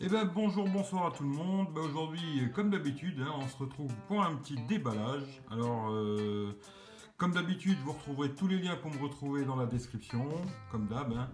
Eh 0.00 0.08
bien 0.08 0.24
bonjour, 0.24 0.66
bonsoir 0.68 1.06
à 1.06 1.10
tout 1.10 1.22
le 1.24 1.28
monde. 1.28 1.68
Ben, 1.74 1.82
Aujourd'hui, 1.82 2.50
comme 2.54 2.70
d'habitude, 2.70 3.20
hein, 3.20 3.32
on 3.38 3.46
se 3.46 3.56
retrouve 3.58 3.92
pour 4.08 4.22
un 4.22 4.34
petit 4.36 4.56
déballage. 4.68 5.42
Alors, 5.50 5.90
euh, 5.90 6.52
comme 7.18 7.32
d'habitude, 7.32 7.76
vous 7.84 7.92
retrouverez 7.92 8.30
tous 8.34 8.48
les 8.48 8.58
liens 8.58 8.76
pour 8.76 8.90
me 8.90 8.98
retrouver 9.02 9.44
dans 9.44 9.56
la 9.56 9.66
description, 9.66 10.26
comme 10.70 10.86
d'hab. 10.86 11.12
hein. 11.12 11.28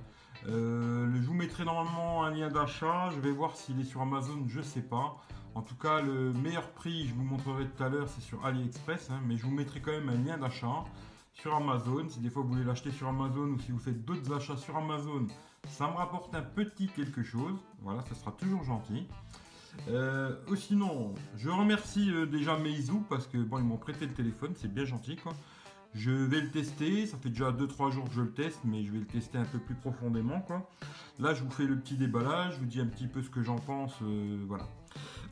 Euh, 0.49 1.09
je 1.15 1.27
vous 1.27 1.35
mettrai 1.35 1.65
normalement 1.65 2.25
un 2.25 2.31
lien 2.31 2.49
d'achat. 2.49 3.11
Je 3.15 3.21
vais 3.21 3.31
voir 3.31 3.57
s'il 3.57 3.81
est 3.81 3.85
sur 3.85 4.01
Amazon, 4.01 4.45
je 4.49 4.61
sais 4.61 4.83
pas. 4.83 5.17
En 5.55 5.63
tout 5.63 5.77
cas, 5.77 6.01
le 6.03 6.33
meilleur 6.33 6.69
prix, 6.73 7.07
je 7.07 7.15
vous 7.15 7.23
montrerai 7.25 7.67
tout 7.69 7.83
à 7.83 7.89
l'heure, 7.89 8.09
c'est 8.09 8.21
sur 8.21 8.45
AliExpress. 8.45 9.11
hein, 9.11 9.21
mais 9.27 9.37
je 9.37 9.45
vous 9.45 9.53
mettrai 9.53 9.81
quand 9.81 9.93
même 9.93 10.09
un 10.09 10.17
lien 10.25 10.37
d'achat 10.39 10.85
sur 11.33 11.55
Amazon. 11.55 12.09
Si 12.09 12.19
des 12.21 12.31
fois 12.31 12.43
vous 12.43 12.49
voulez 12.49 12.65
l'acheter 12.65 12.91
sur 12.91 13.07
Amazon 13.09 13.47
ou 13.49 13.59
si 13.61 13.71
vous 13.71 13.79
faites 13.79 14.05
d'autres 14.05 14.33
achats 14.35 14.57
sur 14.57 14.77
Amazon, 14.77 15.27
ça 15.69 15.89
me 15.89 15.95
rapporte 15.95 16.35
un 16.35 16.43
petit 16.43 16.89
quelque 16.89 17.23
chose. 17.23 17.59
Voilà, 17.83 18.03
ça 18.03 18.15
sera 18.15 18.33
toujours 18.33 18.65
gentil. 18.65 19.07
Euh, 19.89 20.35
ou 20.49 20.57
sinon, 20.57 21.15
je 21.37 21.51
remercie 21.51 22.11
euh, 22.11 22.27
déjà 22.27 22.57
Meizu 22.59 22.95
parce 23.09 23.27
que 23.27 23.39
bon, 23.39 23.59
ils 23.59 23.65
m'ont 23.65 23.77
prêté 23.77 24.07
le 24.07 24.13
téléphone, 24.13 24.53
c'est 24.57 24.73
bien 24.73 24.85
gentil 24.85 25.17
quoi. 25.17 25.33
Je 25.95 26.11
vais 26.11 26.41
le 26.41 26.51
tester, 26.51 27.07
ça 27.07 27.17
fait 27.17 27.31
déjà 27.31 27.53
2-3 27.53 27.91
jours 27.91 28.05
que 28.05 28.15
je 28.15 28.21
le 28.21 28.33
teste, 28.33 28.61
mais 28.65 28.85
je 28.85 28.93
vais 28.93 28.99
le 28.99 29.07
tester 29.07 29.39
un 29.39 29.45
peu 29.45 29.59
plus 29.59 29.75
profondément 29.75 30.41
quoi. 30.41 30.69
Là, 31.19 31.33
je 31.33 31.43
vous 31.43 31.51
fais 31.51 31.65
le 31.65 31.79
petit 31.79 31.97
déballage, 31.97 32.55
je 32.55 32.59
vous 32.59 32.67
dis 32.67 32.81
un 32.81 32.87
petit 32.87 33.07
peu 33.07 33.23
ce 33.23 33.31
que 33.31 33.43
j'en 33.43 33.57
pense, 33.57 33.95
euh, 34.03 34.45
voilà. 34.47 34.67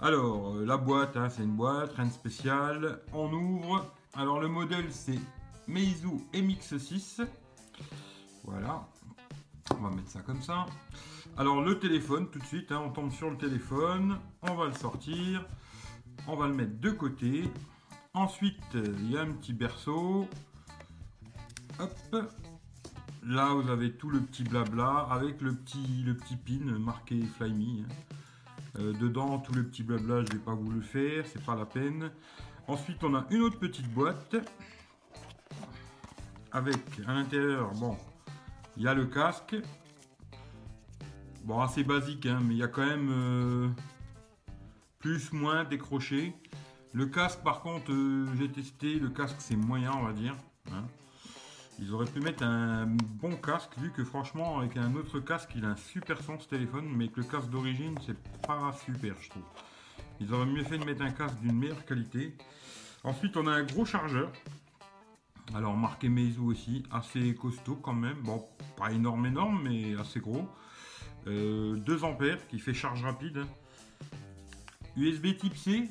Alors, 0.00 0.54
la 0.56 0.76
boîte, 0.76 1.16
hein, 1.16 1.28
c'est 1.28 1.42
une 1.42 1.56
boîte, 1.56 1.92
rien 1.94 2.06
de 2.06 2.12
spécial. 2.12 3.00
On 3.12 3.32
ouvre. 3.32 3.86
Alors, 4.14 4.40
le 4.40 4.48
modèle, 4.48 4.86
c'est 4.90 5.18
Meizu 5.66 6.20
MX6. 6.32 7.26
Voilà. 8.44 8.86
On 9.70 9.82
va 9.82 9.90
mettre 9.90 10.10
ça 10.10 10.20
comme 10.20 10.42
ça. 10.42 10.66
Alors, 11.36 11.62
le 11.62 11.78
téléphone, 11.78 12.28
tout 12.30 12.38
de 12.38 12.44
suite, 12.44 12.70
hein, 12.72 12.82
on 12.84 12.90
tombe 12.90 13.10
sur 13.12 13.30
le 13.30 13.36
téléphone. 13.36 14.18
On 14.42 14.54
va 14.54 14.66
le 14.66 14.74
sortir. 14.74 15.44
On 16.26 16.36
va 16.36 16.46
le 16.46 16.54
mettre 16.54 16.78
de 16.80 16.90
côté. 16.90 17.50
Ensuite, 18.12 18.62
il 18.74 19.10
y 19.10 19.16
a 19.16 19.22
un 19.22 19.32
petit 19.32 19.52
berceau. 19.52 20.28
Hop. 21.78 22.16
Là, 23.26 23.54
vous 23.54 23.70
avez 23.70 23.92
tout 23.92 24.10
le 24.10 24.20
petit 24.20 24.44
blabla 24.44 25.08
avec 25.10 25.40
le 25.40 25.54
petit, 25.54 26.04
pin 26.44 26.78
marqué 26.78 27.22
Fly 27.22 27.52
Me. 27.54 27.82
hein. 27.82 27.88
Euh, 28.78 28.92
dedans, 28.92 29.38
tout 29.38 29.52
le 29.54 29.64
petit 29.64 29.82
blabla, 29.82 30.24
je 30.24 30.32
vais 30.32 30.42
pas 30.44 30.54
vous 30.54 30.70
le 30.70 30.82
faire, 30.82 31.24
c'est 31.26 31.42
pas 31.42 31.54
la 31.54 31.64
peine. 31.64 32.10
Ensuite, 32.66 33.02
on 33.02 33.14
a 33.14 33.24
une 33.30 33.42
autre 33.42 33.58
petite 33.58 33.88
boîte 33.92 34.36
avec 36.52 36.78
à 37.06 37.14
l'intérieur, 37.14 37.72
bon, 37.74 37.96
il 38.76 38.82
y 38.82 38.88
a 38.88 38.94
le 38.94 39.06
casque. 39.06 39.56
Bon, 41.44 41.60
assez 41.60 41.84
basique, 41.84 42.26
hein, 42.26 42.40
mais 42.42 42.54
il 42.54 42.58
y 42.58 42.62
a 42.62 42.68
quand 42.68 42.86
même 42.86 43.10
euh, 43.10 43.68
plus, 44.98 45.32
moins 45.32 45.64
décroché. 45.64 46.34
Le 46.92 47.06
casque, 47.06 47.40
par 47.42 47.60
contre, 47.60 47.92
euh, 47.92 48.26
j'ai 48.38 48.48
testé, 48.48 48.98
le 48.98 49.10
casque 49.10 49.36
c'est 49.40 49.56
moyen, 49.56 49.92
on 49.92 50.04
va 50.04 50.12
dire. 50.12 50.34
hein. 50.72 50.84
Ils 51.80 51.92
auraient 51.92 52.06
pu 52.06 52.20
mettre 52.20 52.44
un 52.44 52.86
bon 52.86 53.34
casque, 53.36 53.76
vu 53.78 53.90
que 53.90 54.04
franchement, 54.04 54.60
avec 54.60 54.76
un 54.76 54.94
autre 54.94 55.18
casque, 55.18 55.50
il 55.56 55.64
a 55.64 55.70
un 55.70 55.76
super 55.76 56.22
son 56.22 56.38
ce 56.38 56.48
téléphone, 56.48 56.86
mais 56.88 57.08
que 57.08 57.20
le 57.20 57.26
casque 57.26 57.50
d'origine, 57.50 57.98
c'est 58.06 58.16
pas 58.46 58.72
super, 58.84 59.16
je 59.20 59.30
trouve. 59.30 59.42
Ils 60.20 60.32
auraient 60.32 60.46
mieux 60.46 60.62
fait 60.62 60.78
de 60.78 60.84
mettre 60.84 61.02
un 61.02 61.10
casque 61.10 61.38
d'une 61.40 61.58
meilleure 61.58 61.84
qualité. 61.84 62.36
Ensuite, 63.02 63.36
on 63.36 63.46
a 63.48 63.50
un 63.50 63.64
gros 63.64 63.84
chargeur. 63.84 64.30
Alors, 65.52 65.76
marqué 65.76 66.08
Meizu 66.08 66.40
aussi, 66.40 66.84
assez 66.90 67.34
costaud 67.34 67.76
quand 67.76 67.92
même. 67.92 68.20
Bon, 68.22 68.44
pas 68.76 68.90
énorme, 68.92 69.26
énorme, 69.26 69.62
mais 69.62 69.94
assez 69.96 70.20
gros. 70.20 70.48
Euh, 71.26 71.76
2 71.76 72.04
ampères 72.04 72.46
qui 72.48 72.58
fait 72.58 72.74
charge 72.74 73.02
rapide. 73.02 73.44
USB 74.96 75.36
type 75.36 75.56
C 75.56 75.88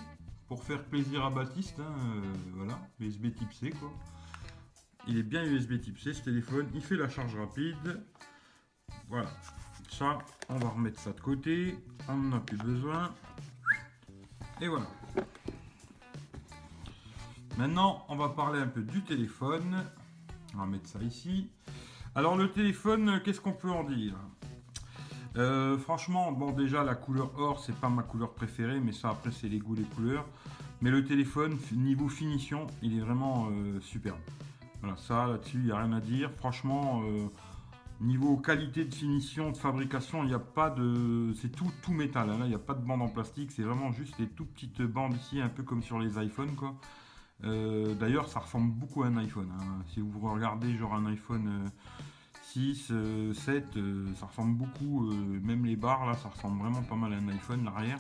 pour 0.48 0.64
faire 0.64 0.84
plaisir 0.84 1.26
à 1.26 1.30
Baptiste. 1.30 1.80
hein, 1.80 1.96
euh, 2.16 2.34
voilà, 2.54 2.80
USB 3.00 3.34
type 3.36 3.52
C 3.54 3.72
quoi. 3.72 3.92
Il 5.08 5.18
est 5.18 5.24
bien 5.24 5.44
USB 5.44 5.82
type 5.82 6.00
C 6.00 6.14
ce 6.14 6.24
téléphone. 6.24 6.68
Il 6.74 6.82
fait 6.82 6.96
la 6.96 7.10
charge 7.10 7.36
rapide. 7.36 8.02
Voilà. 9.10 9.30
Ça, 9.90 10.18
on 10.50 10.58
va 10.58 10.70
remettre 10.70 11.00
ça 11.00 11.12
de 11.12 11.20
côté. 11.20 11.78
On 12.08 12.16
n'en 12.16 12.38
a 12.38 12.40
plus 12.40 12.58
besoin. 12.58 13.14
Et 14.62 14.68
voilà. 14.68 14.88
Maintenant, 17.58 18.06
on 18.10 18.16
va 18.16 18.30
parler 18.30 18.60
un 18.60 18.68
peu 18.68 18.82
du 18.82 19.02
téléphone. 19.04 19.84
On 20.56 20.60
va 20.60 20.66
mettre 20.66 20.88
ça 20.88 21.00
ici. 21.02 21.50
Alors 22.16 22.36
le 22.36 22.52
téléphone, 22.52 23.22
qu'est-ce 23.24 23.42
qu'on 23.42 23.54
peut 23.54 23.72
en 23.72 23.84
dire? 23.84 24.16
Euh, 25.38 25.78
Franchement, 25.78 26.32
bon 26.32 26.52
déjà 26.52 26.84
la 26.84 26.96
couleur 26.96 27.32
or, 27.40 27.60
c'est 27.64 27.76
pas 27.76 27.90
ma 27.90 28.04
couleur 28.04 28.34
préférée, 28.34 28.80
mais 28.80 28.92
ça 28.92 29.10
après 29.10 29.32
c'est 29.32 29.50
les 29.50 29.60
goûts 29.60 29.76
des 29.76 29.84
couleurs. 29.84 30.26
Mais 30.82 30.92
le 30.92 31.04
téléphone, 31.06 31.58
niveau 31.72 32.10
finition, 32.10 32.68
il 32.82 32.98
est 32.98 33.02
vraiment 33.02 33.48
euh, 33.50 33.80
superbe. 33.82 34.20
Voilà, 34.82 34.98
ça 34.98 35.28
là-dessus, 35.28 35.58
il 35.58 35.66
n'y 35.66 35.72
a 35.72 35.78
rien 35.78 35.94
à 35.94 36.02
dire. 36.02 36.30
Franchement, 36.38 37.02
euh, 37.06 37.28
niveau 38.02 38.36
qualité 38.38 38.84
de 38.84 38.94
finition, 38.94 39.52
de 39.52 39.58
fabrication, 39.58 40.24
il 40.24 40.28
n'y 40.28 40.34
a 40.34 40.40
pas 40.40 40.70
de. 40.70 41.34
C'est 41.42 41.56
tout, 41.56 41.72
tout 41.82 41.94
métal. 41.94 42.30
hein. 42.30 42.38
Là, 42.38 42.46
il 42.46 42.50
n'y 42.50 42.56
a 42.56 42.60
pas 42.60 42.74
de 42.74 42.86
bande 42.86 43.02
en 43.02 43.08
plastique. 43.08 43.52
C'est 43.52 43.64
vraiment 43.64 43.92
juste 43.94 44.20
les 44.20 44.28
tout 44.28 44.46
petites 44.46 44.82
bandes 44.82 45.16
ici, 45.16 45.40
un 45.40 45.50
peu 45.50 45.64
comme 45.64 45.82
sur 45.82 46.00
les 46.00 46.22
iPhones, 46.24 46.56
quoi. 46.56 46.76
Euh, 47.44 47.94
D'ailleurs, 47.96 48.30
ça 48.30 48.40
ressemble 48.40 48.72
beaucoup 48.72 49.04
à 49.04 49.08
un 49.08 49.18
iPhone. 49.18 49.50
hein. 49.60 49.84
Si 49.94 50.00
vous 50.00 50.20
regardez 50.30 50.76
genre 50.78 50.94
un 50.94 51.06
iPhone 51.08 51.48
euh, 51.66 51.70
6, 52.44 52.88
euh, 52.92 53.34
7, 53.34 53.76
euh, 53.78 54.14
ça 54.16 54.28
ressemble 54.28 54.56
beaucoup. 54.56 55.12
même 55.12 55.66
les 55.66 55.76
barres 55.76 56.06
là, 56.06 56.14
ça 56.16 56.30
ressemble 56.30 56.60
vraiment 56.62 56.84
pas 56.84 56.96
mal 56.96 57.14
à 57.14 57.18
un 57.18 57.28
iPhone 57.30 57.64
l'arrière. 57.66 58.00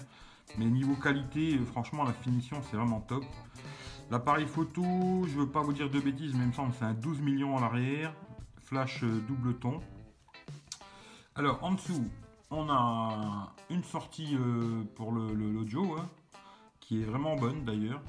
Mais 0.57 0.65
niveau 0.65 0.93
qualité, 0.95 1.57
franchement, 1.59 2.03
la 2.03 2.13
finition 2.13 2.61
c'est 2.69 2.77
vraiment 2.77 3.01
top. 3.01 3.23
L'appareil 4.11 4.45
photo, 4.45 4.83
je 5.27 5.39
veux 5.39 5.47
pas 5.49 5.61
vous 5.61 5.73
dire 5.73 5.89
de 5.89 5.99
bêtises, 5.99 6.33
mais 6.35 6.43
il 6.43 6.47
me 6.49 6.53
semble 6.53 6.73
c'est 6.77 6.85
un 6.85 6.93
12 6.93 7.21
millions 7.21 7.57
à 7.57 7.61
l'arrière. 7.61 8.13
Flash 8.59 9.03
double 9.03 9.55
ton. 9.55 9.79
Alors 11.35 11.63
en 11.63 11.71
dessous, 11.73 12.07
on 12.51 12.69
a 12.69 13.53
une 13.69 13.83
sortie 13.83 14.37
pour 14.95 15.11
le- 15.11 15.33
le- 15.33 15.51
l'audio, 15.51 15.95
hein, 15.97 16.07
qui 16.79 17.01
est 17.01 17.05
vraiment 17.05 17.35
bonne 17.35 17.63
d'ailleurs. 17.65 18.01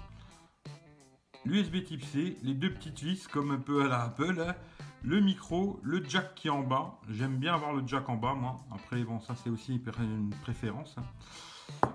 L'USB 1.47 1.85
type 1.85 2.05
C, 2.05 2.39
les 2.43 2.55
deux 2.55 2.73
petites 2.73 3.01
vis 3.03 3.27
comme 3.29 3.51
un 3.51 3.59
peu 3.59 3.85
à 3.85 3.89
la 3.89 4.03
Apple, 4.05 4.43
hein. 4.47 4.55
le 5.03 5.21
micro, 5.21 5.79
le 5.83 6.03
jack 6.03 6.35
qui 6.35 6.49
est 6.49 6.51
en 6.51 6.63
bas. 6.63 6.99
J'aime 7.11 7.37
bien 7.37 7.55
avoir 7.55 7.75
le 7.75 7.83
jack 7.87 8.09
en 8.09 8.17
bas 8.17 8.35
moi. 8.35 8.61
Après 8.73 9.03
bon 9.05 9.21
ça 9.21 9.35
c'est 9.37 9.51
aussi 9.51 9.75
une 9.99 10.31
préférence. 10.43 10.97
hein. 10.99 11.05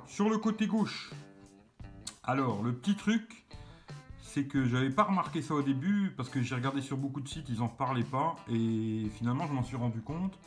Sur 0.06 0.30
le 0.30 0.38
côté 0.38 0.68
gauche, 0.68 1.12
alors 2.24 2.62
le 2.62 2.74
petit 2.74 2.96
truc, 2.96 3.46
c'est 4.22 4.46
que 4.46 4.66
j'avais 4.66 4.92
pas 4.92 5.04
remarqué 5.04 5.42
ça 5.42 5.56
au 5.56 5.64
début 5.64 6.12
parce 6.16 6.30
que 6.30 6.42
j'ai 6.44 6.54
regardé 6.54 6.82
sur 6.82 6.98
beaucoup 6.98 7.22
de 7.22 7.28
sites, 7.28 7.50
ils 7.50 7.62
en 7.64 7.68
parlaient 7.70 8.04
pas 8.04 8.36
et 8.52 9.08
finalement 9.16 9.48
je 9.48 9.54
m'en 9.54 9.64
suis 9.64 9.78
rendu 9.78 10.02
compte. 10.02 10.38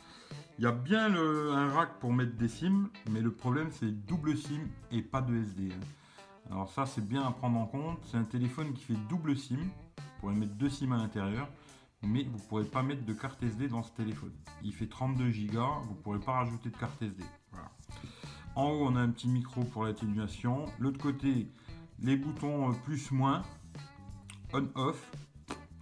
Il 0.59 0.63
y 0.63 0.67
a 0.67 0.71
bien 0.71 1.13
un 1.13 1.69
rack 1.73 1.99
pour 1.99 2.13
mettre 2.13 2.37
des 2.37 2.47
SIM, 2.47 2.89
mais 3.11 3.19
le 3.19 3.31
problème 3.33 3.67
c'est 3.71 3.91
double 4.05 4.37
SIM 4.37 4.61
et 4.91 5.01
pas 5.01 5.21
de 5.21 5.35
SD. 5.35 5.71
hein. 5.73 5.85
Alors 6.49 6.69
ça 6.69 6.85
c'est 6.85 7.05
bien 7.05 7.25
à 7.25 7.31
prendre 7.31 7.59
en 7.59 7.65
compte. 7.65 7.99
C'est 8.05 8.17
un 8.17 8.23
téléphone 8.23 8.73
qui 8.73 8.83
fait 8.83 8.97
double 9.09 9.37
SIM. 9.37 9.57
Vous 9.57 10.03
pourrez 10.19 10.35
mettre 10.35 10.53
deux 10.53 10.69
SIM 10.69 10.91
à 10.91 10.97
l'intérieur, 10.97 11.49
mais 12.01 12.23
vous 12.23 12.37
ne 12.37 12.43
pourrez 12.43 12.65
pas 12.65 12.83
mettre 12.83 13.05
de 13.05 13.13
carte 13.13 13.41
SD 13.43 13.67
dans 13.67 13.83
ce 13.83 13.91
téléphone. 13.91 14.33
Il 14.63 14.73
fait 14.73 14.87
32 14.87 15.31
Go, 15.51 15.65
vous 15.83 15.95
ne 15.95 15.99
pourrez 16.01 16.19
pas 16.19 16.33
rajouter 16.33 16.69
de 16.69 16.77
carte 16.77 17.01
SD. 17.01 17.23
En 18.55 18.69
haut 18.69 18.87
on 18.87 18.95
a 18.95 19.01
un 19.01 19.09
petit 19.09 19.27
micro 19.27 19.63
pour 19.63 19.83
l'atténuation. 19.85 20.65
L'autre 20.79 20.99
côté 20.99 21.51
les 21.99 22.17
boutons 22.17 22.69
euh, 22.69 22.73
plus 22.83 23.11
moins, 23.11 23.43
on 24.53 24.67
off, 24.75 25.11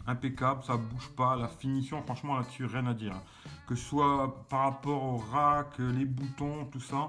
impeccable, 0.08 0.64
ça 0.64 0.78
bouge 0.78 1.10
pas. 1.16 1.36
La 1.36 1.48
finition 1.48 2.02
franchement 2.04 2.38
là-dessus 2.38 2.66
rien 2.66 2.86
à 2.88 2.94
dire. 2.94 3.20
Que 3.68 3.76
ce 3.76 3.84
soit 3.84 4.46
par 4.50 4.62
rapport 4.62 5.04
au 5.04 5.18
rack, 5.18 5.80
les 5.80 6.06
boutons, 6.06 6.66
tout 6.66 6.80
ça. 6.80 7.08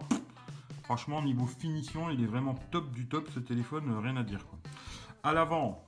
Franchement, 0.84 1.22
niveau 1.22 1.46
finition, 1.46 2.10
il 2.10 2.22
est 2.22 2.26
vraiment 2.26 2.54
top 2.70 2.90
du 2.90 3.06
top 3.06 3.28
ce 3.32 3.40
téléphone, 3.40 3.84
euh, 3.90 4.00
rien 4.00 4.16
à 4.16 4.22
dire. 4.22 4.46
Quoi. 4.46 4.58
À 5.22 5.32
l'avant, 5.32 5.86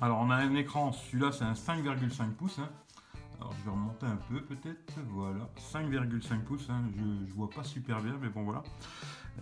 alors 0.00 0.18
on 0.20 0.30
a 0.30 0.36
un 0.36 0.54
écran, 0.54 0.92
celui-là 0.92 1.32
c'est 1.32 1.44
un 1.44 1.52
5,5 1.52 2.32
pouces. 2.32 2.58
hein. 2.58 2.68
Alors 3.38 3.52
je 3.58 3.64
vais 3.64 3.70
remonter 3.70 4.06
un 4.06 4.16
peu 4.16 4.40
peut-être, 4.40 4.94
voilà, 5.10 5.50
5,5 5.58 6.42
pouces, 6.44 6.70
hein. 6.70 6.82
je, 6.96 7.26
je 7.28 7.34
vois 7.34 7.50
pas 7.50 7.62
super 7.62 8.00
bien, 8.00 8.16
mais 8.20 8.28
bon 8.30 8.44
voilà. 8.44 8.62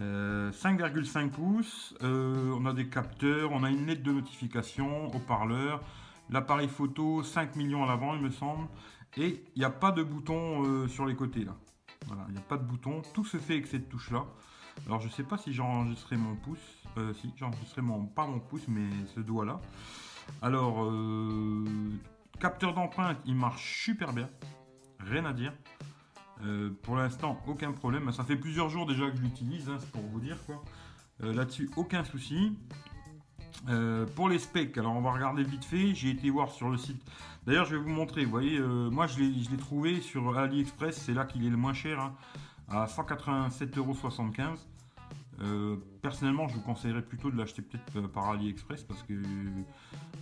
Euh, 0.01 0.51
5,5 0.51 1.31
pouces, 1.31 1.95
euh, 2.03 2.53
on 2.59 2.67
a 2.67 2.73
des 2.73 2.89
capteurs, 2.89 3.53
on 3.53 3.63
a 3.63 3.71
une 3.71 3.87
lettre 3.87 4.03
de 4.03 4.11
notification, 4.11 5.07
haut-parleur, 5.15 5.81
l'appareil 6.31 6.67
photo 6.69 7.23
5 7.23 7.55
millions 7.55 7.85
à 7.85 7.87
l'avant 7.87 8.15
il 8.17 8.21
me 8.23 8.31
semble, 8.31 8.67
et 9.17 9.45
il 9.55 9.59
n'y 9.61 9.65
a 9.65 9.71
pas 9.71 9.93
de 9.93 10.03
bouton 10.03 10.65
euh, 10.65 10.89
sur 10.89 11.07
les 11.07 11.15
côtés 11.15 11.45
là. 11.45 11.55
Voilà, 12.09 12.25
il 12.29 12.33
n'y 12.33 12.39
a 12.39 12.43
pas 12.43 12.57
de 12.57 12.65
bouton, 12.65 13.03
tout 13.15 13.25
se 13.25 13.37
fait 13.37 13.55
avec 13.55 13.69
cette 13.69 13.89
touche 13.89 14.11
là. 14.11 14.25
Alors 14.87 15.01
je 15.01 15.09
sais 15.09 15.23
pas 15.23 15.39
si 15.39 15.53
j'ai 15.53 15.63
enregistré 15.63 16.17
mon 16.17 16.37
pouce, 16.37 16.59
euh, 16.99 17.15
si 17.15 17.33
j'ai 17.37 17.45
enregistré 17.45 17.81
mon, 17.83 18.05
pas 18.05 18.27
mon 18.27 18.39
pouce 18.39 18.69
mais 18.69 18.87
ce 19.15 19.21
doigt 19.21 19.45
là. 19.45 19.61
Alors 20.43 20.85
euh, 20.85 21.65
capteur 22.39 22.75
d'empreinte 22.75 23.19
il 23.25 23.35
marche 23.35 23.83
super 23.85 24.13
bien, 24.13 24.29
rien 25.01 25.25
à 25.25 25.33
dire. 25.33 25.53
Euh, 26.45 26.71
pour 26.83 26.97
l'instant, 26.97 27.41
aucun 27.47 27.73
problème. 27.73 28.11
Ça 28.13 28.25
fait 28.25 28.37
plusieurs 28.37 28.69
jours 28.69 28.87
déjà 28.87 29.11
que 29.11 29.17
je 29.17 29.23
l'utilise, 29.23 29.71
hein, 29.71 29.77
c'est 29.79 29.91
pour 29.91 30.03
vous 30.03 30.21
dire 30.21 30.37
quoi. 30.45 30.63
Là-dessus, 31.21 31.71
aucun 31.77 32.05
souci. 32.05 32.59
Pour 34.17 34.29
les 34.29 34.39
specs, 34.39 34.77
alors 34.77 34.95
on 34.95 35.01
va 35.01 35.13
regarder 35.13 35.45
vite 35.45 35.65
fait. 35.65 35.95
J'ai 35.95 36.11
été 36.11 36.29
voir 36.29 36.51
sur 36.51 36.69
le 36.69 36.77
site. 36.77 37.01
D'ailleurs, 37.47 37.65
je 37.65 37.77
vais 37.77 37.83
vous 37.83 37.89
montrer. 37.89 38.25
Vous 38.25 38.33
voyez, 38.33 38.59
moi 38.59 39.07
je 39.07 39.21
l'ai 39.21 39.57
trouvé 39.57 40.01
sur 40.01 40.37
AliExpress. 40.37 41.01
C'est 41.01 41.15
là 41.15 41.25
qu'il 41.25 41.47
est 41.47 41.51
le 41.51 41.57
moins 41.57 41.73
cher, 41.73 42.01
hein, 42.01 42.15
à 42.69 42.87
187,75€. 42.87 44.59
Euh, 45.41 45.77
personnellement, 46.01 46.49
je 46.49 46.55
vous 46.55 46.61
conseillerais 46.61 47.03
plutôt 47.03 47.31
de 47.31 47.37
l'acheter 47.37 47.63
peut-être 47.63 48.07
par 48.09 48.31
AliExpress 48.31 48.85
parce 48.85 49.03
que 49.03 49.15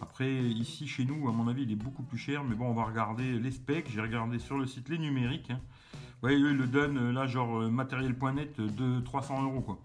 après 0.00 0.32
ici 0.32 0.88
chez 0.88 1.04
nous, 1.04 1.28
à 1.28 1.32
mon 1.32 1.48
avis, 1.48 1.64
il 1.64 1.72
est 1.72 1.76
beaucoup 1.76 2.02
plus 2.02 2.18
cher. 2.18 2.44
Mais 2.44 2.54
bon, 2.54 2.66
on 2.66 2.74
va 2.74 2.84
regarder 2.84 3.38
les 3.38 3.50
specs. 3.50 3.90
J'ai 3.90 4.00
regardé 4.00 4.38
sur 4.38 4.56
le 4.56 4.66
site 4.66 4.88
les 4.88 4.98
numériques. 4.98 5.50
Hein. 5.50 5.60
Vous 5.94 6.28
voyez, 6.28 6.40
eux, 6.40 6.54
le 6.54 6.66
donnent 6.66 7.10
là, 7.10 7.26
genre 7.26 7.70
matériel.net 7.70 8.60
de 8.60 9.00
300 9.00 9.42
euros 9.42 9.60
quoi. 9.60 9.78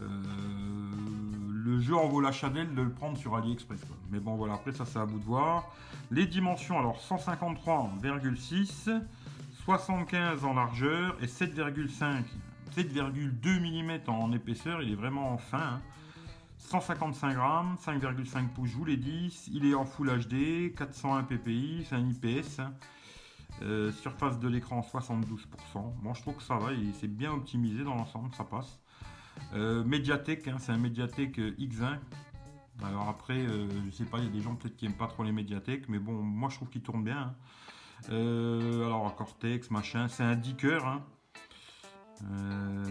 le 0.00 1.80
jeu 1.80 1.96
en 1.96 2.08
vaut 2.08 2.20
la 2.20 2.32
chandelle 2.32 2.74
de 2.74 2.82
le 2.82 2.90
prendre 2.90 3.18
sur 3.18 3.36
AliExpress. 3.36 3.80
Mais 4.10 4.20
bon, 4.20 4.36
voilà, 4.36 4.54
après 4.54 4.72
ça, 4.72 4.86
c'est 4.86 4.98
à 4.98 5.04
vous 5.04 5.18
de 5.18 5.24
voir. 5.24 5.70
Les 6.10 6.26
dimensions, 6.26 6.78
alors 6.78 6.98
153,6, 6.98 9.02
75 9.68 10.46
en 10.46 10.54
largeur 10.54 11.18
et 11.20 11.26
7,5 11.26 12.22
7,2 12.74 13.60
mm 13.60 14.08
en 14.08 14.32
épaisseur, 14.32 14.80
il 14.80 14.92
est 14.92 14.94
vraiment 14.94 15.36
fin. 15.36 15.82
155 16.56 17.28
hein. 17.28 17.34
grammes, 17.34 17.76
5,5 17.78 18.48
pouces, 18.48 18.70
je 18.70 18.76
vous 18.76 18.86
l'ai 18.86 18.96
dit. 18.96 19.28
Il 19.52 19.66
est 19.66 19.74
en 19.74 19.84
Full 19.84 20.08
HD, 20.20 20.74
401 20.74 21.24
ppi, 21.24 21.84
c'est 21.86 21.96
un 21.96 22.08
IPS. 22.08 22.60
Hein. 22.60 22.72
Euh, 23.60 23.92
surface 23.92 24.38
de 24.38 24.48
l'écran 24.48 24.80
72%. 24.80 25.36
Bon, 26.02 26.14
je 26.14 26.22
trouve 26.22 26.36
que 26.36 26.42
ça 26.42 26.56
va, 26.56 26.70
c'est 26.98 27.06
bien 27.06 27.32
optimisé 27.32 27.84
dans 27.84 27.94
l'ensemble, 27.94 28.34
ça 28.34 28.44
passe. 28.44 28.80
Euh, 29.52 29.84
Mediatek, 29.84 30.48
hein, 30.48 30.56
c'est 30.58 30.72
un 30.72 30.78
Mediatek 30.78 31.36
X1. 31.36 31.98
Alors 32.86 33.06
après, 33.10 33.36
euh, 33.36 33.68
je 33.84 33.90
sais 33.90 34.06
pas, 34.06 34.16
il 34.16 34.24
y 34.24 34.28
a 34.28 34.30
des 34.30 34.40
gens 34.40 34.54
peut-être 34.54 34.76
qui 34.76 34.86
aiment 34.86 34.96
pas 34.96 35.08
trop 35.08 35.24
les 35.24 35.32
Mediatek, 35.32 35.90
mais 35.90 35.98
bon, 35.98 36.14
moi 36.14 36.48
je 36.48 36.56
trouve 36.56 36.70
qu'il 36.70 36.80
tourne 36.80 37.04
bien. 37.04 37.34
Alors 38.08 39.14
Cortex, 39.16 39.70
machin, 39.70 40.08
c'est 40.08 40.22
un 40.22 40.36
10 40.36 40.54
cœurs. 40.54 41.00
Euh, 42.24 42.88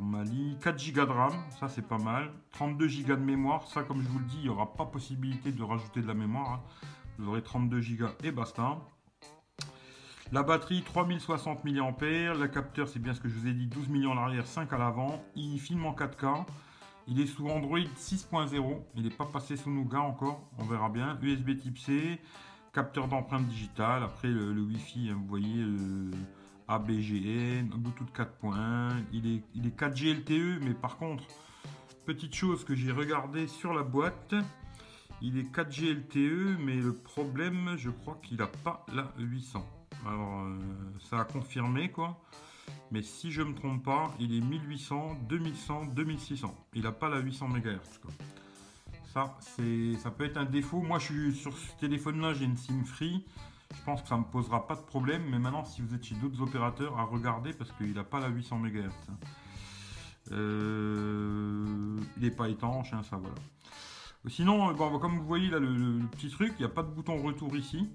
Mali, 0.00 0.56
4 0.62 0.92
Go 0.92 1.04
de 1.04 1.10
RAM, 1.10 1.32
ça 1.58 1.68
c'est 1.68 1.86
pas 1.86 1.98
mal. 1.98 2.30
32 2.52 2.86
Go 3.06 3.16
de 3.16 3.20
mémoire, 3.20 3.66
ça 3.66 3.82
comme 3.82 4.02
je 4.02 4.08
vous 4.08 4.18
le 4.18 4.24
dis, 4.24 4.38
il 4.38 4.44
n'y 4.44 4.48
aura 4.48 4.72
pas 4.74 4.86
possibilité 4.86 5.52
de 5.52 5.62
rajouter 5.62 6.00
de 6.00 6.06
la 6.06 6.14
mémoire. 6.14 6.52
Hein. 6.52 6.60
Vous 7.18 7.28
aurez 7.28 7.42
32 7.42 7.80
Go 7.96 8.06
et 8.24 8.30
basta. 8.30 8.78
La 10.32 10.42
batterie 10.42 10.82
3060 10.82 11.64
mAh, 11.64 11.70
le 11.70 12.46
capteur 12.48 12.88
c'est 12.88 12.98
bien 12.98 13.14
ce 13.14 13.20
que 13.20 13.28
je 13.28 13.34
vous 13.34 13.46
ai 13.46 13.52
dit, 13.52 13.66
12 13.66 13.88
millions 13.88 14.12
à 14.12 14.16
l'arrière, 14.16 14.46
5 14.46 14.72
à 14.72 14.78
l'avant. 14.78 15.22
Il 15.36 15.60
filme 15.60 15.86
en 15.86 15.92
4K. 15.92 16.44
Il 17.08 17.20
est 17.20 17.26
sous 17.26 17.48
Android 17.48 17.78
6.0, 17.78 18.80
il 18.96 19.04
n'est 19.04 19.10
pas 19.10 19.26
passé 19.26 19.56
sous 19.56 19.70
Nougat 19.70 20.00
encore, 20.00 20.40
on 20.58 20.64
verra 20.64 20.88
bien. 20.88 21.16
USB 21.22 21.56
type 21.56 21.78
C, 21.78 22.20
capteur 22.76 23.08
d'empreinte 23.08 23.48
digitale, 23.48 24.02
après 24.02 24.28
le, 24.28 24.60
Wi-Fi, 24.60 25.08
hein, 25.10 25.16
vous 25.18 25.26
voyez... 25.26 25.62
Euh, 25.62 26.10
ABGN, 26.68 27.68
Bluetooth 27.68 28.12
4.1, 28.12 29.04
il 29.12 29.36
est, 29.36 29.42
il 29.54 29.66
est 29.68 29.80
4G 29.80 30.14
LTE, 30.14 30.64
mais 30.64 30.74
par 30.74 30.96
contre, 30.96 31.22
petite 32.06 32.34
chose 32.34 32.64
que 32.64 32.74
j'ai 32.74 32.90
regardé 32.90 33.46
sur 33.46 33.72
la 33.72 33.84
boîte, 33.84 34.34
il 35.22 35.38
est 35.38 35.54
4G 35.54 35.94
LTE, 35.94 36.58
mais 36.58 36.74
le 36.74 36.92
problème, 36.92 37.76
je 37.76 37.90
crois 37.90 38.18
qu'il 38.20 38.38
n'a 38.38 38.48
pas 38.48 38.84
la 38.92 39.12
800. 39.16 39.64
Alors, 40.06 40.40
euh, 40.42 40.58
ça 41.08 41.20
a 41.20 41.24
confirmé 41.24 41.92
quoi. 41.92 42.20
Mais 42.90 43.02
si 43.02 43.30
je 43.30 43.42
me 43.42 43.54
trompe 43.54 43.84
pas, 43.84 44.12
il 44.18 44.36
est 44.36 44.40
1800, 44.40 45.18
2100, 45.28 45.86
2600. 45.94 46.54
Il 46.74 46.82
n'a 46.82 46.92
pas 46.92 47.08
la 47.08 47.20
800 47.20 47.48
MHz. 47.48 48.00
Ça, 49.16 49.34
ça 50.02 50.10
peut 50.10 50.24
être 50.24 50.36
un 50.36 50.44
défaut. 50.44 50.82
Moi, 50.82 50.98
je 50.98 51.04
suis 51.06 51.34
sur 51.34 51.56
ce 51.56 51.72
téléphone-là, 51.80 52.34
j'ai 52.34 52.44
une 52.44 52.58
SIM 52.58 52.84
free. 52.84 53.24
Je 53.74 53.82
pense 53.82 54.02
que 54.02 54.08
ça 54.08 54.16
ne 54.16 54.20
me 54.20 54.26
posera 54.26 54.66
pas 54.66 54.74
de 54.74 54.82
problème, 54.82 55.22
mais 55.30 55.38
maintenant 55.38 55.64
si 55.64 55.80
vous 55.80 55.94
êtes 55.94 56.04
chez 56.04 56.16
d'autres 56.16 56.42
opérateurs, 56.42 56.98
à 56.98 57.04
regarder 57.04 57.54
parce 57.54 57.72
qu'il 57.72 57.94
n'a 57.94 58.04
pas 58.04 58.20
la 58.20 58.28
800 58.28 58.58
MHz. 58.58 58.90
Euh, 60.32 61.96
il 62.18 62.22
n'est 62.24 62.30
pas 62.30 62.50
étanche, 62.50 62.92
hein, 62.92 63.02
ça 63.04 63.16
voilà. 63.16 63.36
Sinon, 64.28 64.68
euh, 64.68 64.98
comme 64.98 65.16
vous 65.16 65.26
voyez 65.26 65.48
là 65.48 65.60
le, 65.60 66.00
petit 66.10 66.28
truc, 66.28 66.52
il 66.58 66.66
n'y 66.66 66.66
a 66.66 66.74
pas 66.74 66.82
de 66.82 66.90
bouton 66.90 67.16
retour 67.16 67.56
ici. 67.56 67.88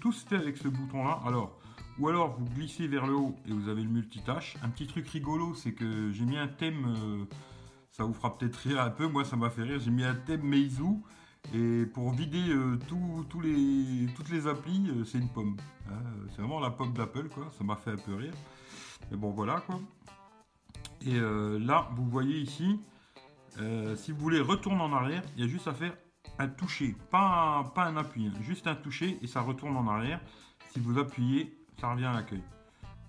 Tout 0.00 0.12
se 0.12 0.26
fait 0.26 0.36
avec 0.36 0.58
ce 0.58 0.68
bouton 0.68 1.02
là. 1.02 1.18
Alors, 1.24 1.58
ou 1.98 2.08
alors 2.08 2.36
vous 2.38 2.44
glissez 2.44 2.88
vers 2.88 3.06
le 3.06 3.14
haut 3.14 3.34
et 3.46 3.52
vous 3.52 3.70
avez 3.70 3.82
le 3.82 3.88
multitâche. 3.88 4.58
Un 4.62 4.68
petit 4.68 4.86
truc 4.86 5.08
rigolo, 5.08 5.54
c'est 5.54 5.72
que 5.72 6.12
j'ai 6.12 6.26
mis 6.26 6.36
un 6.36 6.48
thème, 6.48 6.94
euh, 6.94 7.24
ça 7.98 8.04
vous 8.04 8.14
fera 8.14 8.38
peut-être 8.38 8.56
rire 8.56 8.80
un 8.80 8.90
peu, 8.90 9.08
moi 9.08 9.24
ça 9.24 9.36
m'a 9.36 9.50
fait 9.50 9.62
rire, 9.62 9.80
j'ai 9.80 9.90
mis 9.90 10.04
un 10.04 10.14
thème 10.14 10.42
Meizu 10.42 11.02
et 11.54 11.84
pour 11.86 12.12
vider 12.12 12.50
euh, 12.50 12.78
tous 12.88 13.40
les, 13.40 14.06
toutes 14.14 14.28
les 14.28 14.46
applis, 14.46 14.88
euh, 14.90 15.04
c'est 15.04 15.18
une 15.18 15.28
pomme. 15.28 15.56
Hein. 15.90 15.94
c'est 16.30 16.42
vraiment 16.42 16.60
la 16.60 16.70
pomme 16.70 16.92
d'Apple, 16.92 17.28
quoi. 17.28 17.50
Ça 17.56 17.64
m'a 17.64 17.76
fait 17.76 17.92
un 17.92 17.96
peu 17.96 18.14
rire. 18.14 18.34
Mais 19.10 19.16
bon, 19.16 19.30
voilà, 19.30 19.60
quoi. 19.60 19.80
Et 21.06 21.14
euh, 21.14 21.58
là, 21.58 21.88
vous 21.96 22.04
voyez 22.08 22.38
ici, 22.38 22.80
si 23.96 24.12
vous 24.12 24.18
voulez 24.18 24.40
retourner 24.40 24.82
en 24.82 24.92
arrière, 24.92 25.22
il 25.36 25.42
y 25.42 25.46
a 25.46 25.48
juste 25.48 25.66
à 25.66 25.72
faire 25.72 25.96
un 26.38 26.48
toucher. 26.48 26.94
Pas 27.10 27.60
un, 27.60 27.64
pas 27.64 27.84
un 27.84 27.96
appui, 27.96 28.26
hein. 28.26 28.32
juste 28.42 28.66
un 28.66 28.74
toucher 28.74 29.18
et 29.22 29.26
ça 29.26 29.40
retourne 29.40 29.76
en 29.76 29.88
arrière. 29.88 30.20
Si 30.72 30.80
vous 30.80 30.98
appuyez, 30.98 31.56
ça 31.80 31.90
revient 31.90 32.04
à 32.04 32.12
l'accueil. 32.12 32.42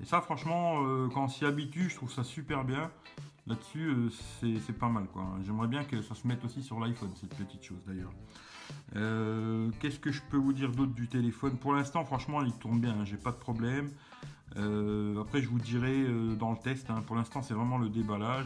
Et 0.01 0.05
ça, 0.05 0.21
franchement, 0.21 0.81
quand 1.13 1.25
on 1.25 1.27
s'y 1.27 1.45
habitue, 1.45 1.89
je 1.89 1.95
trouve 1.95 2.11
ça 2.11 2.23
super 2.23 2.63
bien. 2.63 2.89
Là-dessus, 3.49 3.89
euh, 3.89 4.09
c'est 4.41 4.77
pas 4.77 4.89
mal. 4.89 5.07
quoi. 5.11 5.25
J'aimerais 5.43 5.67
bien 5.67 5.83
que 5.83 6.03
ça 6.03 6.13
se 6.13 6.27
mette 6.27 6.45
aussi 6.45 6.61
sur 6.61 6.79
l'iPhone, 6.79 7.09
cette 7.19 7.35
petite 7.35 7.63
chose 7.63 7.79
d'ailleurs. 7.87 8.13
Euh, 8.95 9.71
qu'est-ce 9.79 9.97
que 9.97 10.11
je 10.11 10.21
peux 10.29 10.37
vous 10.37 10.53
dire 10.53 10.71
d'autre 10.71 10.93
du 10.93 11.07
téléphone? 11.07 11.57
Pour 11.57 11.73
l'instant, 11.73 12.05
franchement, 12.05 12.43
il 12.43 12.53
tourne 12.53 12.79
bien, 12.79 12.91
hein, 12.91 13.05
j'ai 13.05 13.17
pas 13.17 13.31
de 13.31 13.37
problème. 13.37 13.89
Euh, 14.57 15.19
après, 15.19 15.41
je 15.41 15.49
vous 15.49 15.57
dirai 15.57 16.05
dans 16.37 16.51
le 16.51 16.57
test. 16.57 16.91
Hein. 16.91 17.01
pour 17.07 17.15
l'instant, 17.15 17.41
c'est 17.41 17.55
vraiment 17.55 17.79
le 17.79 17.89
déballage. 17.89 18.45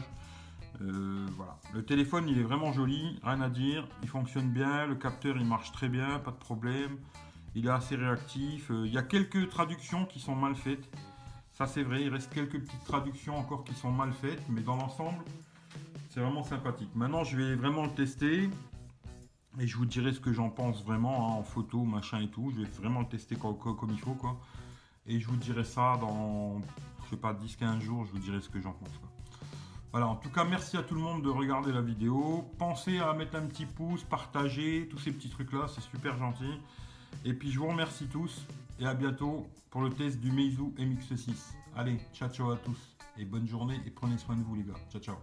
voilà. 0.80 1.58
Le 1.74 1.84
téléphone, 1.84 2.26
il 2.26 2.38
est 2.38 2.42
vraiment 2.42 2.72
joli, 2.72 3.20
rien 3.22 3.42
à 3.42 3.50
dire. 3.50 3.86
Il 4.02 4.08
fonctionne 4.08 4.50
bien, 4.50 4.86
le 4.86 4.94
capteur, 4.94 5.36
il 5.36 5.44
marche 5.44 5.70
très 5.72 5.90
bien, 5.90 6.18
pas 6.18 6.30
de 6.30 6.36
problème. 6.36 6.96
Il 7.54 7.66
est 7.66 7.70
assez 7.70 7.94
réactif. 7.94 8.70
Il 8.70 8.92
y 8.92 8.98
a 8.98 9.02
quelques 9.02 9.50
traductions 9.50 10.06
qui 10.06 10.18
sont 10.18 10.34
mal 10.34 10.54
faites. 10.54 10.88
Ça 11.54 11.68
c'est 11.68 11.84
vrai, 11.84 12.02
il 12.02 12.08
reste 12.08 12.32
quelques 12.34 12.60
petites 12.60 12.84
traductions 12.84 13.38
encore 13.38 13.62
qui 13.62 13.74
sont 13.74 13.92
mal 13.92 14.12
faites, 14.12 14.42
mais 14.48 14.60
dans 14.60 14.76
l'ensemble, 14.76 15.24
c'est 16.10 16.20
vraiment 16.20 16.42
sympathique. 16.42 16.90
Maintenant, 16.96 17.22
je 17.22 17.36
vais 17.36 17.54
vraiment 17.54 17.84
le 17.84 17.90
tester 17.90 18.50
et 19.60 19.66
je 19.66 19.76
vous 19.76 19.86
dirai 19.86 20.12
ce 20.12 20.18
que 20.18 20.32
j'en 20.32 20.50
pense 20.50 20.82
vraiment 20.82 21.28
hein, 21.28 21.34
en 21.34 21.42
photo, 21.44 21.84
machin 21.84 22.20
et 22.20 22.28
tout. 22.28 22.52
Je 22.56 22.62
vais 22.62 22.68
vraiment 22.70 23.00
le 23.00 23.06
tester 23.06 23.36
comme, 23.36 23.90
il 23.90 24.00
faut, 24.00 24.14
quoi. 24.14 24.36
Et 25.06 25.20
je 25.20 25.28
vous 25.28 25.36
dirai 25.36 25.62
ça 25.62 25.96
dans, 26.00 26.60
je 27.04 27.10
sais 27.10 27.16
pas, 27.16 27.32
10-15 27.32 27.80
jours, 27.80 28.04
je 28.04 28.10
vous 28.10 28.18
dirai 28.18 28.40
ce 28.40 28.48
que 28.48 28.60
j'en 28.60 28.72
pense. 28.72 28.90
Voilà, 29.92 30.08
en 30.08 30.16
tout 30.16 30.30
cas, 30.30 30.42
merci 30.42 30.76
à 30.76 30.82
tout 30.82 30.96
le 30.96 31.00
monde 31.00 31.22
de 31.22 31.28
regarder 31.28 31.72
la 31.72 31.82
vidéo. 31.82 32.50
Pensez 32.58 32.98
à 32.98 33.12
mettre 33.12 33.36
un 33.36 33.46
petit 33.46 33.66
pouce, 33.66 34.02
partager, 34.02 34.88
tous 34.90 34.98
ces 34.98 35.12
petits 35.12 35.30
trucs-là, 35.30 35.66
c'est 35.72 35.82
super 35.82 36.18
gentil. 36.18 36.60
Et 37.24 37.32
puis, 37.34 37.50
je 37.50 37.58
vous 37.58 37.68
remercie 37.68 38.06
tous 38.06 38.46
et 38.80 38.86
à 38.86 38.94
bientôt 38.94 39.46
pour 39.70 39.82
le 39.82 39.90
test 39.90 40.20
du 40.20 40.30
Meizu 40.30 40.72
MX6. 40.78 41.54
Allez, 41.76 41.98
ciao 42.12 42.28
ciao 42.28 42.50
à 42.50 42.56
tous 42.56 42.96
et 43.18 43.24
bonne 43.24 43.48
journée 43.48 43.80
et 43.86 43.90
prenez 43.90 44.18
soin 44.18 44.36
de 44.36 44.42
vous 44.42 44.54
les 44.54 44.64
gars. 44.64 44.74
Ciao 44.90 45.00
ciao. 45.00 45.16